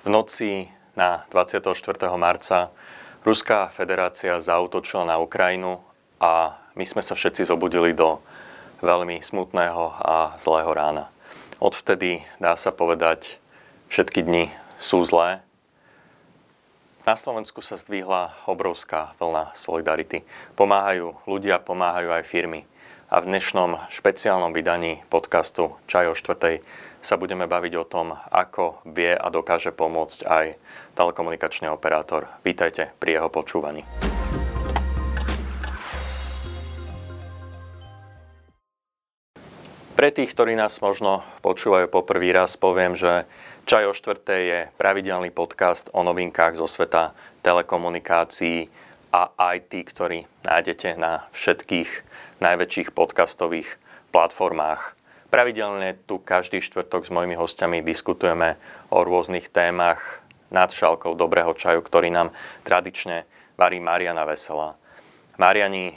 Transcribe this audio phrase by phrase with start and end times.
[0.00, 0.64] V noci
[0.96, 1.76] na 24.
[2.16, 2.72] marca
[3.20, 5.76] Ruská federácia zautočila na Ukrajinu
[6.16, 8.16] a my sme sa všetci zobudili do
[8.80, 11.12] veľmi smutného a zlého rána.
[11.60, 13.36] Odvtedy, dá sa povedať,
[13.92, 14.48] všetky dni
[14.80, 15.44] sú zlé.
[17.04, 20.24] Na Slovensku sa zdvihla obrovská vlna solidarity.
[20.56, 22.64] Pomáhajú ľudia, pomáhajú aj firmy.
[23.10, 26.62] A v dnešnom špeciálnom vydaní podcastu Čaj o štvrtej
[27.02, 30.54] sa budeme baviť o tom, ako vie a dokáže pomôcť aj
[30.94, 32.30] telekomunikačný operátor.
[32.46, 33.82] Vítajte pri jeho počúvaní.
[39.98, 43.26] Pre tých, ktorí nás možno počúvajú poprvý raz, poviem, že
[43.66, 47.10] Čaj o štvrtej je pravidelný podcast o novinkách zo sveta
[47.42, 48.70] telekomunikácií
[49.10, 51.90] a IT, ktorý nájdete na všetkých
[52.38, 53.76] najväčších podcastových
[54.14, 54.94] platformách.
[55.30, 58.58] Pravidelne tu každý štvrtok s mojimi hostiami diskutujeme
[58.90, 62.34] o rôznych témach nad šálkou dobrého čaju, ktorý nám
[62.66, 64.74] tradične varí Mariana Veselá.
[65.38, 65.94] Mariani,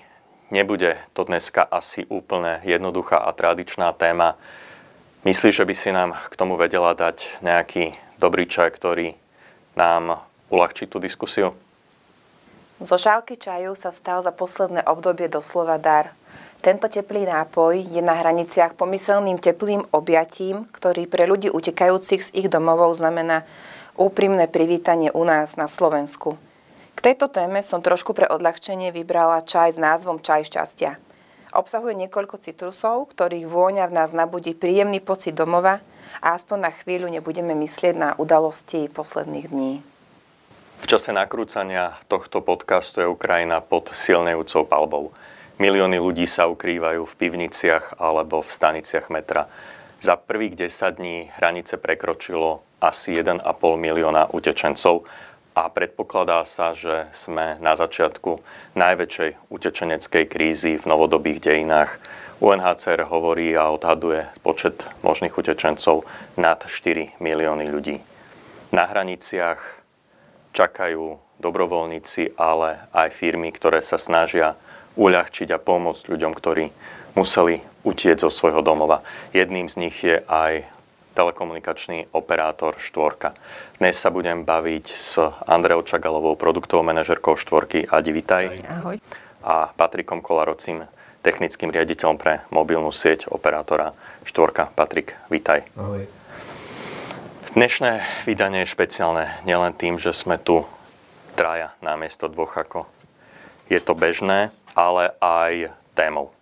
[0.54, 4.38] nebude to dneska asi úplne jednoduchá a tradičná téma.
[5.26, 9.18] Myslíš, že by si nám k tomu vedela dať nejaký dobrý čaj, ktorý
[9.74, 10.22] nám
[10.54, 11.58] uľahčí tú diskusiu?
[12.84, 16.12] Zo šálky čaju sa stal za posledné obdobie doslova dar–
[16.64, 22.48] tento teplý nápoj je na hraniciach pomyselným teplým objatím, ktorý pre ľudí utekajúcich z ich
[22.48, 23.44] domovov znamená
[24.00, 26.40] úprimné privítanie u nás na Slovensku.
[26.96, 30.96] K tejto téme som trošku pre odľahčenie vybrala čaj s názvom Čaj šťastia.
[31.52, 35.84] Obsahuje niekoľko citrusov, ktorých vôňa v nás nabudí príjemný pocit domova
[36.24, 39.93] a aspoň na chvíľu nebudeme myslieť na udalosti posledných dní.
[40.84, 45.16] V čase nakrúcania tohto podcastu je Ukrajina pod silnejúcou palbou.
[45.56, 49.48] Milióny ľudí sa ukrývajú v pivniciach alebo v staniciach metra.
[50.04, 53.48] Za prvých 10 dní hranice prekročilo asi 1,5
[53.80, 55.08] milióna utečencov
[55.56, 58.44] a predpokladá sa, že sme na začiatku
[58.76, 61.96] najväčšej utečeneckej krízy v novodobých dejinách.
[62.44, 66.04] UNHCR hovorí a odhaduje počet možných utečencov
[66.36, 68.04] nad 4 milióny ľudí.
[68.76, 69.83] Na hraniciach
[70.54, 74.56] čakajú dobrovoľníci, ale aj firmy, ktoré sa snažia
[74.96, 76.70] uľahčiť a pomôcť ľuďom, ktorí
[77.18, 79.04] museli utieť zo svojho domova.
[79.36, 80.70] Jedným z nich je aj
[81.14, 83.38] telekomunikačný operátor Štvorka.
[83.78, 87.86] Dnes sa budem baviť s Andreou Čagalovou, produktovou manažerkou Štvorky.
[87.86, 88.44] Adi, vitaj.
[88.66, 88.98] Ahoj.
[89.44, 90.90] A Patrikom Kolarocím,
[91.22, 93.94] technickým riaditeľom pre mobilnú sieť operátora
[94.26, 94.74] Štvorka.
[94.74, 95.68] Patrik, vitaj.
[95.78, 96.23] Ahoj.
[97.54, 100.66] Dnešné vydanie je špeciálne nielen tým, že sme tu
[101.38, 102.90] traja namiesto dvoch, ako
[103.70, 106.34] je to bežné, ale aj témou.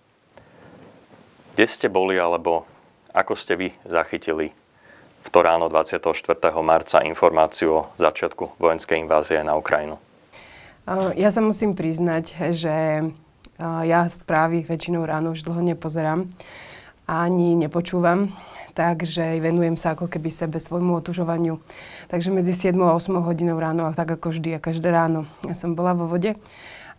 [1.52, 2.64] Kde ste boli, alebo
[3.12, 4.56] ako ste vy zachytili
[5.20, 6.00] v to ráno 24.
[6.64, 10.00] marca informáciu o začiatku vojenskej invázie na Ukrajinu?
[11.20, 13.04] Ja sa musím priznať, že
[13.60, 16.32] ja správy väčšinou ráno už dlho nepozerám
[17.04, 18.32] ani nepočúvam,
[18.74, 21.60] takže venujem sa ako keby sebe svojmu otužovaniu.
[22.08, 25.56] Takže medzi 7 a 8 hodinou ráno, a tak ako vždy a každé ráno, ja
[25.56, 26.36] som bola vo vode.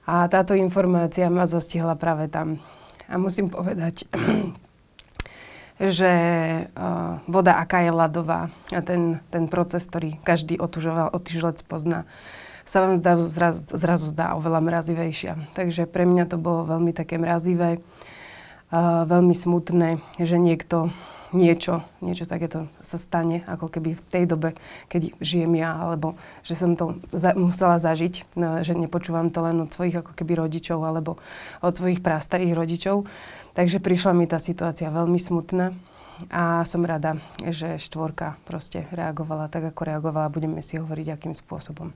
[0.02, 2.58] A táto informácia ma zastihla práve tam.
[3.06, 4.08] A musím povedať,
[5.78, 6.12] že
[6.66, 12.06] uh, voda, aká je ľadová a ten, ten proces, ktorý každý otužoval, otyžlec pozná,
[12.62, 15.34] sa vám zdá, zraz, zrazu zdá oveľa mrazivejšia.
[15.54, 20.90] Takže pre mňa to bolo veľmi také mrazivé, uh, veľmi smutné, že niekto
[21.32, 24.50] niečo, niečo takéto sa stane, ako keby v tej dobe,
[24.88, 29.60] keď žijem ja, alebo že som to za, musela zažiť, no, že nepočúvam to len
[29.64, 31.18] od svojich ako keby rodičov, alebo
[31.64, 33.08] od svojich prastarých rodičov.
[33.52, 35.76] Takže prišla mi tá situácia veľmi smutná
[36.28, 40.32] a som rada, že štvorka proste reagovala tak, ako reagovala.
[40.32, 41.90] Budeme si hovoriť, akým spôsobom.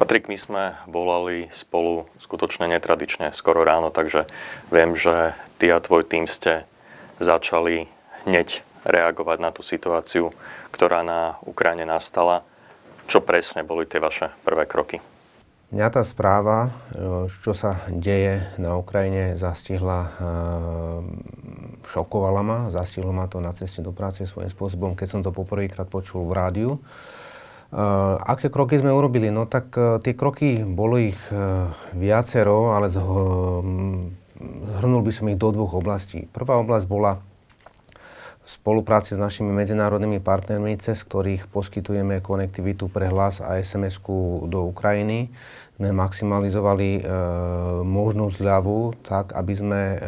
[0.00, 4.24] Patrik, my sme volali spolu skutočne netradične skoro ráno, takže
[4.72, 6.64] viem, že ty a tvoj tým ste
[7.20, 7.88] začali
[8.26, 10.30] hneď reagovať na tú situáciu,
[10.70, 12.42] ktorá na Ukrajine nastala.
[13.06, 14.98] Čo presne boli tie vaše prvé kroky?
[15.66, 20.10] Mňa tá správa, e, čo sa deje na Ukrajine, zastihla, e,
[21.90, 25.90] šokovala ma, zastihlo ma to na ceste do práce svojím spôsobom, keď som to poprvýkrát
[25.90, 26.70] počul v rádiu.
[26.78, 26.80] E,
[28.30, 29.26] aké kroky sme urobili?
[29.34, 29.74] No tak
[30.06, 31.18] tie kroky, bolo ich
[31.98, 36.30] viacero, ale zhrnul by som ich do dvoch oblastí.
[36.30, 37.18] Prvá oblasť bola
[38.46, 43.98] spolupráci s našimi medzinárodnými partnermi, cez ktorých poskytujeme konektivitu pre hlas a sms
[44.46, 45.34] do Ukrajiny,
[45.74, 47.00] sme maximalizovali e,
[47.82, 49.98] možnú zľavu tak, aby sme e,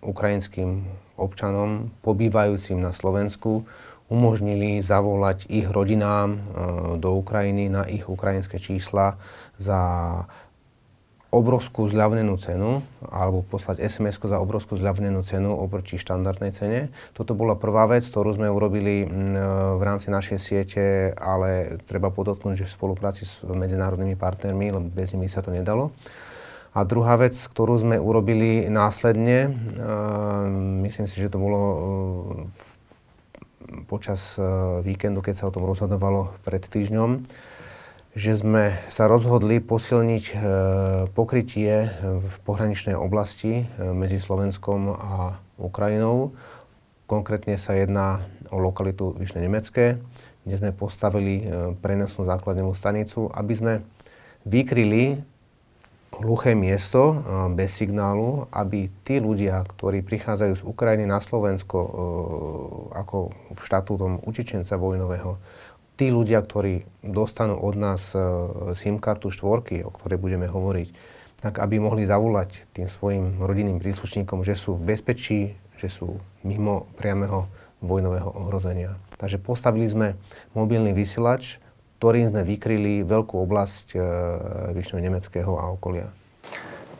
[0.00, 0.88] ukrajinským
[1.20, 3.68] občanom pobývajúcim na Slovensku
[4.08, 6.40] umožnili zavolať ich rodinám
[6.96, 9.20] do Ukrajiny na ich ukrajinské čísla
[9.60, 9.80] za
[11.28, 16.88] obrovskú zľavnenú cenu alebo poslať sms za obrovskú zľavnenú cenu oproti štandardnej cene.
[17.12, 19.04] Toto bola prvá vec, ktorú sme urobili
[19.76, 25.12] v rámci našej siete, ale treba podotknúť, že v spolupráci s medzinárodnými partnermi, lebo bez
[25.12, 25.92] nimi sa to nedalo.
[26.72, 29.52] A druhá vec, ktorú sme urobili následne,
[30.80, 31.60] myslím si, že to bolo
[33.84, 34.40] počas
[34.80, 37.20] víkendu, keď sa o tom rozhodovalo pred týždňom,
[38.16, 40.34] že sme sa rozhodli posilniť e,
[41.12, 46.32] pokrytie v pohraničnej oblasti e, medzi Slovenskom a Ukrajinou.
[47.04, 50.00] Konkrétne sa jedná o lokalitu Vyšné Nemecké,
[50.42, 53.72] kde sme postavili e, prenosnú základnú stanicu, aby sme
[54.48, 55.20] vykryli
[56.18, 57.22] hluché miesto
[57.54, 61.78] bez signálu, aby tí ľudia, ktorí prichádzajú z Ukrajiny na Slovensko
[62.90, 65.38] ako v štatútom utečenca vojnového,
[65.98, 68.22] tí ľudia, ktorí dostanú od nás e,
[68.78, 70.88] SIM kartu štvorky, o ktorej budeme hovoriť,
[71.42, 76.86] tak aby mohli zavolať tým svojim rodinným príslušníkom, že sú v bezpečí, že sú mimo
[76.94, 77.50] priameho
[77.82, 78.94] vojnového ohrozenia.
[79.18, 80.14] Takže postavili sme
[80.54, 81.58] mobilný vysielač,
[81.98, 86.14] ktorým sme vykryli veľkú oblasť e, Nemeckého a okolia.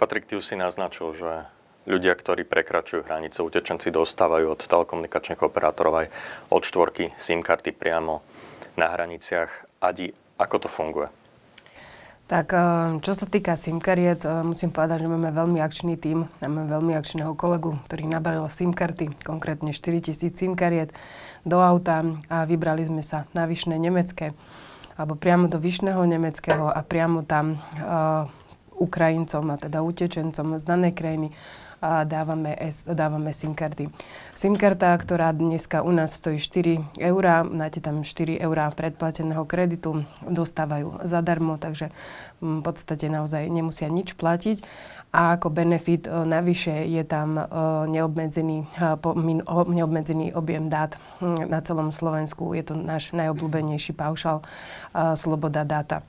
[0.02, 1.46] Patrik, ty už si naznačil, že
[1.86, 6.06] ľudia, ktorí prekračujú hranice, utečenci dostávajú od telekomunikačných operátorov aj
[6.50, 8.22] od štvorky SIM karty priamo
[8.78, 9.50] na hraniciach.
[9.82, 11.10] Adi, ako to funguje?
[12.28, 12.62] Tak eh,
[13.02, 16.30] čo sa týka SIM kariet, eh, musím povedať, že máme veľmi akčný tím.
[16.38, 18.70] Máme veľmi akčného kolegu, ktorý nabalil SIM
[19.26, 20.94] konkrétne 4000 SIM kariet
[21.42, 24.38] do auta a vybrali sme sa na Vyšné Nemecké
[24.98, 28.26] alebo priamo do Vyšného Nemeckého a priamo tam uh,
[28.82, 31.30] Ukrajincom a teda utečencom z danej krajiny
[31.82, 33.86] a dávame, S, dávame SIM karty.
[34.34, 40.02] SIM karta, ktorá dneska u nás stojí 4 eurá, máte tam 4 eurá predplateného kreditu,
[40.26, 41.94] dostávajú zadarmo, takže
[42.42, 44.62] v podstate naozaj nemusia nič platiť.
[45.08, 47.42] A ako benefit e, navyše je tam e,
[47.88, 48.94] neobmedzený, e,
[49.72, 52.52] neobmedzený objem dát hm, na celom Slovensku.
[52.52, 54.44] Je to náš najobľúbenejší paušal
[55.16, 56.04] Sloboda dáta.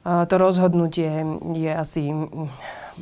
[0.00, 1.12] To rozhodnutie
[1.52, 2.08] je asi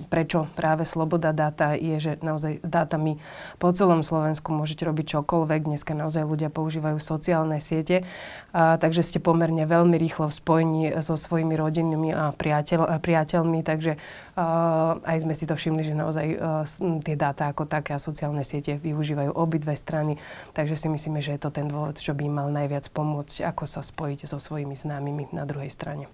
[0.06, 3.18] prečo práve sloboda dáta je, že naozaj s dátami
[3.58, 5.66] po celom Slovensku môžete robiť čokoľvek.
[5.66, 8.06] Dneska naozaj ľudia používajú sociálne siete,
[8.54, 13.66] a, takže ste pomerne veľmi rýchlo v spojení so svojimi rodinnými a, priateľ, a priateľmi,
[13.66, 13.98] takže
[14.38, 16.62] a, aj sme si to všimli, že naozaj a,
[17.02, 20.20] tie dáta ako také a sociálne siete využívajú obidve strany,
[20.54, 23.82] takže si myslíme, že je to ten dôvod, čo by mal najviac pomôcť, ako sa
[23.82, 26.06] spojiť so svojimi známymi na druhej strane.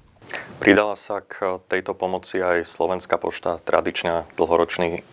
[0.62, 5.04] Pridala sa k tejto pomoci aj Slovenská pošta, tradičná dlhoročný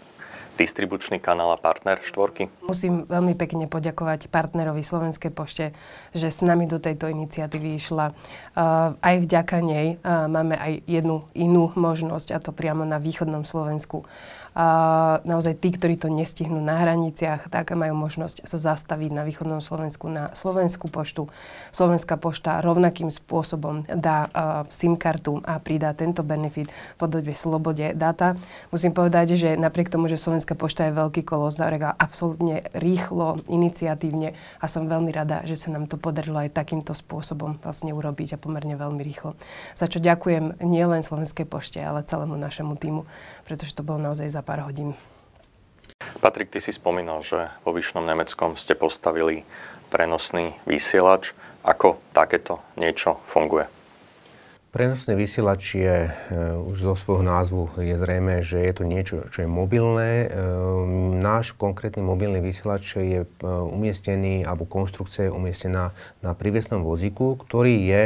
[0.62, 2.52] distribučný kanál a partner štvorky?
[2.62, 5.74] Musím veľmi pekne poďakovať partnerovi Slovenskej pošte,
[6.14, 8.14] že s nami do tejto iniciatívy išla.
[8.54, 13.42] Uh, aj vďaka nej uh, máme aj jednu inú možnosť, a to priamo na východnom
[13.42, 14.06] Slovensku
[14.52, 14.68] a
[15.24, 20.12] naozaj tí, ktorí to nestihnú na hraniciach, tak majú možnosť sa zastaviť na východnom Slovensku
[20.12, 21.32] na Slovenskú poštu.
[21.72, 27.96] Slovenská pošta rovnakým spôsobom dá uh, SIM kartu a pridá tento benefit v podobe slobode
[27.96, 28.36] data.
[28.76, 34.36] Musím povedať, že napriek tomu, že Slovenská pošta je veľký kolos, zareagovala absolútne rýchlo, iniciatívne
[34.60, 38.42] a som veľmi rada, že sa nám to podarilo aj takýmto spôsobom vlastne urobiť a
[38.42, 39.40] pomerne veľmi rýchlo.
[39.74, 43.02] Za čo ďakujem nielen Slovenskej pošte, ale celému našemu týmu,
[43.48, 44.98] pretože to bolo naozaj za za pár hodín.
[46.18, 49.46] Patrik, ty si spomínal, že vo Vyšnom Nemeckom ste postavili
[49.94, 51.38] prenosný vysielač.
[51.62, 53.70] Ako takéto niečo funguje?
[54.74, 56.12] Prenosný vysielač je, e,
[56.58, 60.26] už zo svojho názvu je zrejme, že je to niečo, čo je mobilné.
[60.26, 60.28] E,
[61.22, 65.94] náš konkrétny mobilný vysielač je e, umiestnený, alebo konštrukcia je umiestnená
[66.26, 68.04] na prívesnom vozíku, ktorý je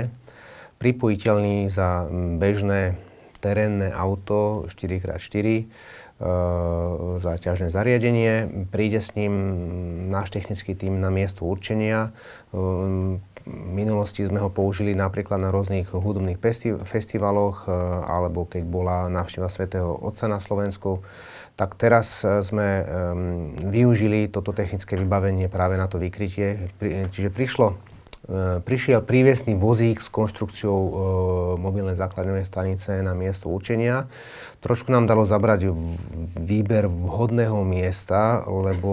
[0.84, 2.12] pripojiteľný za
[2.42, 3.00] bežné
[3.46, 5.70] terénne auto 4x4
[6.16, 6.32] E,
[7.20, 9.36] záťažné zariadenie, príde s ním
[10.08, 12.16] náš technický tým na miesto určenia.
[12.56, 16.40] E, v minulosti sme ho použili napríklad na rôznych hudobných
[16.88, 17.75] festivaloch e,
[18.08, 21.04] alebo keď bola návšteva svätého Otca na Slovensku.
[21.60, 22.84] Tak teraz sme
[23.64, 26.68] využili toto technické vybavenie práve na to vykrytie.
[26.84, 27.95] Čiže prišlo
[28.65, 30.94] prišiel prívesný vozík s konštrukciou e,
[31.62, 34.10] mobilnej základnej stanice na miesto učenia.
[34.65, 35.70] Trošku nám dalo zabrať
[36.41, 38.91] výber vhodného miesta, lebo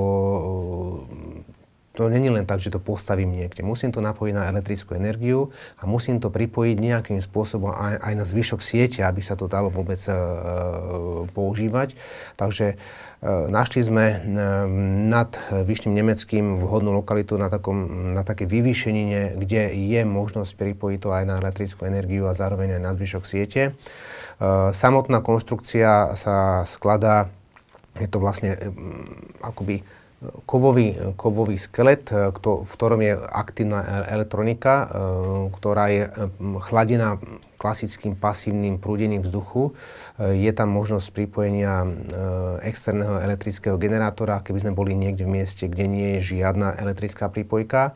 [1.49, 1.62] e,
[1.93, 3.61] to není len tak, že to postavím niekde.
[3.61, 8.25] Musím to napojiť na elektrickú energiu a musím to pripojiť nejakým spôsobom aj, aj na
[8.25, 10.13] zvyšok siete, aby sa to dalo vôbec e,
[11.37, 11.93] používať.
[12.41, 12.77] Takže e,
[13.53, 14.17] našli sme e,
[15.13, 21.13] nad Vyšným Nemeckým vhodnú lokalitu na, takom, na také vyvýšenine, kde je možnosť pripojiť to
[21.13, 23.63] aj na elektrickú energiu a zároveň aj na zvyšok siete.
[23.69, 23.71] E,
[24.73, 27.29] samotná konštrukcia sa skladá,
[28.01, 28.59] je to vlastne e,
[29.45, 29.85] akoby
[30.47, 34.85] kovový, kovový skelet, e, v ktorom je aktívna elektronika, e,
[35.55, 36.03] ktorá je
[36.63, 37.19] chladená
[37.59, 39.71] klasickým pasívnym prúdením vzduchu.
[40.19, 41.87] E, je tam možnosť pripojenia
[42.63, 47.95] externého elektrického generátora, keby sme boli niekde v mieste, kde nie je žiadna elektrická prípojka.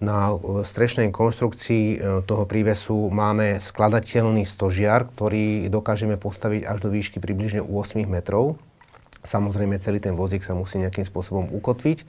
[0.00, 0.32] Na
[0.64, 8.08] strešnej konštrukcii toho prívesu máme skladateľný stožiar, ktorý dokážeme postaviť až do výšky približne 8
[8.08, 8.56] metrov
[9.20, 12.04] Samozrejme, celý ten vozík sa musí nejakým spôsobom ukotviť.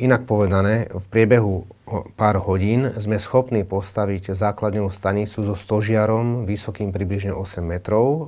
[0.00, 1.68] Inak povedané, v priebehu
[2.16, 8.20] pár hodín sme schopní postaviť základnú stanicu so stožiarom vysokým približne 8 metrov, e,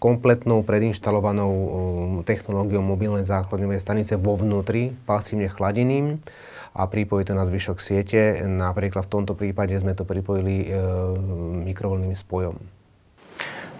[0.00, 1.68] kompletnou predinštalovanou e,
[2.24, 6.24] technológiou mobilnej základňovej stanice vo vnútri, pasívne chladeným
[6.72, 8.40] a pripojiť to na zvyšok siete.
[8.48, 12.83] Napríklad v tomto prípade sme to pripojili e, spojom.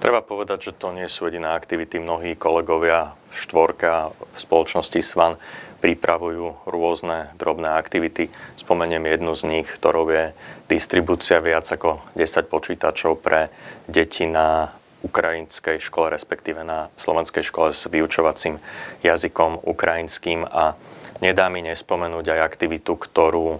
[0.04, 1.96] Treba povedať, že to nie sú jediné aktivity.
[1.96, 5.40] Mnohí kolegovia štvorka v spoločnosti SVAN
[5.80, 8.28] pripravujú rôzne drobné aktivity.
[8.60, 10.36] Spomeniem jednu z nich, ktorou je
[10.68, 13.48] distribúcia viac ako 10 počítačov pre
[13.88, 14.76] deti na
[15.08, 18.60] ukrajinskej škole, respektíve na slovenskej škole s vyučovacím
[19.00, 20.76] jazykom ukrajinským a
[21.24, 23.56] nedá mi nespomenúť aj aktivitu, ktorú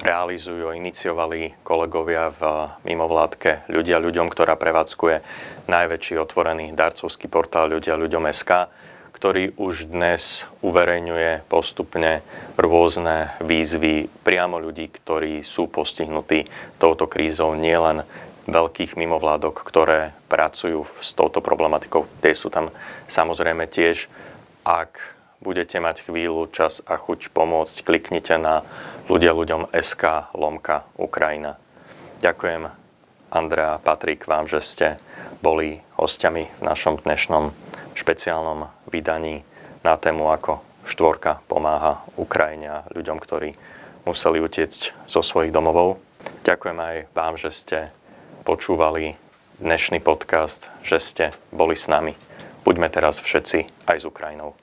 [0.00, 2.42] realizujú, iniciovali kolegovia v
[2.88, 5.22] mimovládke ľudia ľuďom, ktorá prevádzkuje
[5.68, 8.72] najväčší otvorený darcovský portál ľudia ľuďom SK,
[9.12, 12.24] ktorý už dnes uverejňuje postupne
[12.56, 16.48] rôzne výzvy priamo ľudí, ktorí sú postihnutí
[16.80, 18.08] touto krízou, nielen
[18.48, 22.08] veľkých mimovládok, ktoré pracujú s touto problematikou.
[22.24, 22.72] Tie sú tam
[23.06, 24.08] samozrejme tiež.
[24.64, 28.62] Ak budete mať chvíľu, čas a chuť pomôcť, kliknite na
[29.08, 31.56] ľudia ľuďom SK lomka Ukrajina.
[32.20, 32.68] Ďakujem
[33.32, 34.86] Andrea a Patrik vám, že ste
[35.40, 37.56] boli hostiami v našom dnešnom
[37.96, 39.42] špeciálnom vydaní
[39.80, 43.56] na tému, ako štvorka pomáha Ukrajine a ľuďom, ktorí
[44.04, 46.00] museli utiecť zo svojich domovov.
[46.44, 47.78] Ďakujem aj vám, že ste
[48.44, 49.16] počúvali
[49.60, 52.16] dnešný podcast, že ste boli s nami.
[52.64, 54.56] Buďme teraz všetci aj s Ukrajinou.